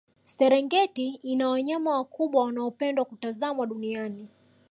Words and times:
serengeti 0.25 1.19
ina 1.23 1.49
wanyama 1.49 1.91
wakubwa 1.91 2.43
wanaopendwa 2.45 3.05
kutazamwa 3.05 3.67
duniani 3.67 4.27